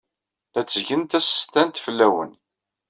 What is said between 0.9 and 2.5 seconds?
tasestant fell-awen.